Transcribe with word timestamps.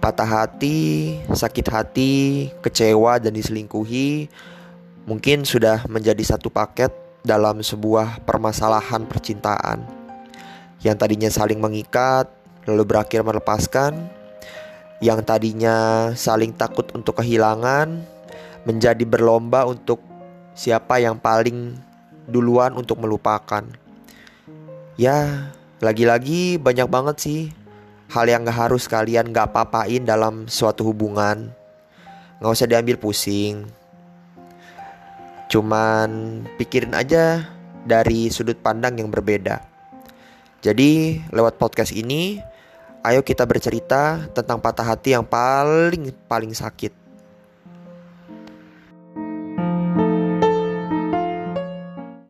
patah 0.00 0.26
hati, 0.26 1.20
sakit 1.28 1.66
hati, 1.68 2.14
kecewa 2.64 3.20
dan 3.20 3.36
diselingkuhi 3.36 4.32
mungkin 5.04 5.44
sudah 5.44 5.84
menjadi 5.86 6.36
satu 6.36 6.48
paket 6.48 6.88
dalam 7.20 7.60
sebuah 7.60 8.24
permasalahan 8.24 9.04
percintaan 9.04 9.84
yang 10.80 10.96
tadinya 10.96 11.28
saling 11.28 11.60
mengikat 11.60 12.32
lalu 12.64 12.88
berakhir 12.88 13.20
melepaskan 13.20 14.08
yang 15.04 15.20
tadinya 15.24 16.08
saling 16.16 16.52
takut 16.56 16.88
untuk 16.96 17.20
kehilangan 17.20 18.00
menjadi 18.64 19.04
berlomba 19.04 19.64
untuk 19.64 20.00
siapa 20.52 21.00
yang 21.00 21.16
paling 21.16 21.76
duluan 22.28 22.76
untuk 22.76 23.00
melupakan. 23.00 23.64
Ya, 25.00 25.48
lagi-lagi 25.80 26.60
banyak 26.60 26.84
banget 26.84 27.16
sih 27.16 27.40
hal 28.10 28.26
yang 28.26 28.42
gak 28.42 28.58
harus 28.66 28.90
kalian 28.90 29.30
gak 29.30 29.54
papain 29.54 30.02
dalam 30.02 30.50
suatu 30.50 30.82
hubungan. 30.82 31.54
Gak 32.42 32.50
usah 32.50 32.66
diambil 32.66 32.98
pusing. 32.98 33.70
Cuman 35.46 36.42
pikirin 36.58 36.94
aja 36.94 37.46
dari 37.86 38.28
sudut 38.28 38.58
pandang 38.58 38.98
yang 38.98 39.08
berbeda. 39.08 39.62
Jadi 40.60 41.22
lewat 41.32 41.56
podcast 41.56 41.94
ini, 41.94 42.42
ayo 43.06 43.24
kita 43.24 43.48
bercerita 43.48 44.28
tentang 44.36 44.60
patah 44.60 44.84
hati 44.84 45.16
yang 45.16 45.24
paling 45.24 46.12
paling 46.28 46.52
sakit. 46.52 46.99